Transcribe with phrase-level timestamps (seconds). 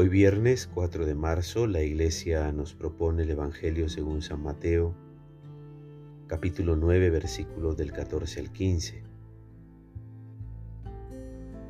[0.00, 4.94] Hoy viernes 4 de marzo la Iglesia nos propone el Evangelio según San Mateo,
[6.26, 9.02] capítulo 9, versículos del 14 al 15.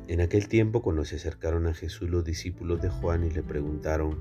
[0.07, 4.17] En aquel tiempo cuando se acercaron a Jesús los discípulos de Juan y le preguntaron,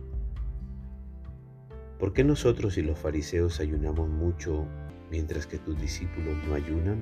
[2.01, 4.67] ¿por qué nosotros y los fariseos ayunamos mucho
[5.09, 7.01] mientras que tus discípulos no ayunan?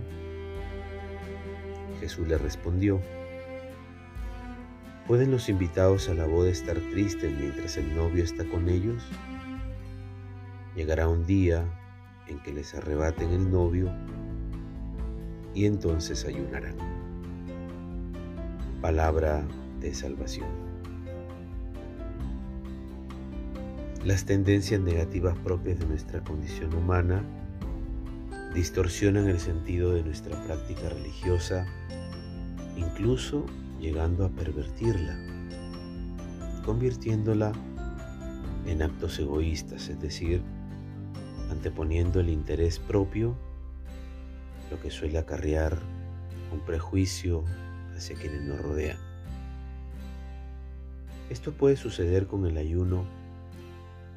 [2.01, 3.01] Jesús le respondió,
[5.09, 9.03] ¿Pueden los invitados a la boda estar tristes mientras el novio está con ellos?
[10.77, 11.65] Llegará un día
[12.27, 13.91] en que les arrebaten el novio
[15.55, 16.77] y entonces ayunarán.
[18.83, 19.47] Palabra
[19.81, 20.51] de salvación.
[24.05, 27.25] Las tendencias negativas propias de nuestra condición humana
[28.55, 31.65] distorsionan el sentido de nuestra práctica religiosa,
[32.77, 33.47] incluso
[33.78, 35.19] llegando a pervertirla,
[36.64, 37.53] convirtiéndola
[38.66, 40.42] en actos egoístas, es decir,
[41.50, 43.36] anteponiendo el interés propio,
[44.70, 45.78] lo que suele acarrear
[46.53, 47.44] un prejuicio
[47.97, 48.98] hacia quienes nos rodean.
[51.31, 53.05] Esto puede suceder con el ayuno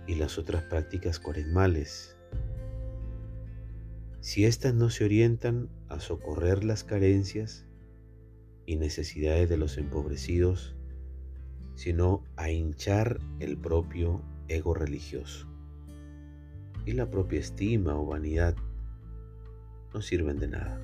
[0.08, 2.16] y las otras prácticas cuaresmales.
[4.22, 7.66] Si éstas no se orientan a socorrer las carencias,
[8.72, 10.78] y necesidades de los empobrecidos,
[11.76, 15.46] sino a hinchar el propio ego religioso.
[16.86, 18.56] Y la propia estima o vanidad
[19.94, 20.80] no sirven de nada.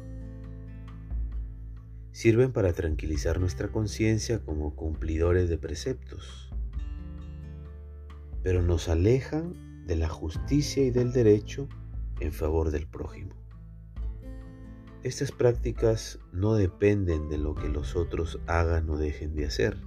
[2.12, 6.52] Sirven para tranquilizar nuestra conciencia como cumplidores de preceptos,
[8.44, 11.70] pero nos alejan de la justicia y del derecho
[12.20, 13.47] en favor del prójimo.
[15.08, 19.78] Estas prácticas no dependen de lo que los otros hagan o dejen de hacer.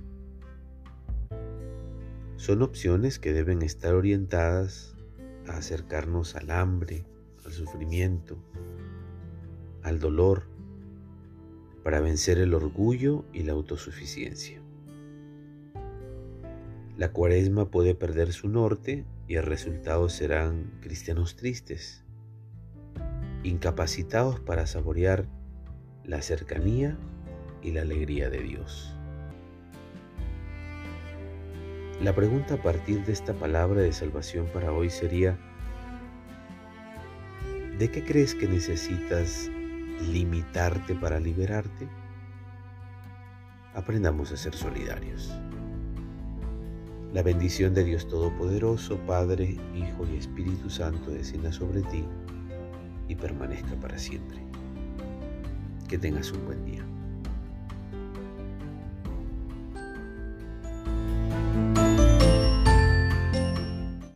[2.37, 4.97] Son opciones que deben estar orientadas
[5.47, 7.05] a acercarnos al hambre,
[7.45, 8.43] al sufrimiento,
[9.83, 10.45] al dolor,
[11.85, 14.63] para vencer el orgullo y la autosuficiencia.
[16.97, 22.07] La cuaresma puede perder su norte y el resultado serán cristianos tristes,
[23.43, 25.27] incapacitados para saborear
[26.05, 26.97] la cercanía
[27.63, 28.95] y la alegría de Dios.
[32.03, 35.39] La pregunta a partir de esta palabra de salvación para hoy sería,
[37.79, 39.51] ¿de qué crees que necesitas
[40.11, 41.89] limitarte para liberarte?
[43.75, 45.31] Aprendamos a ser solidarios.
[47.13, 52.05] La bendición de Dios Todopoderoso, Padre, Hijo y Espíritu Santo descienda sobre ti
[53.11, 54.39] y permanezca para siempre.
[55.89, 56.85] Que tengas un buen día.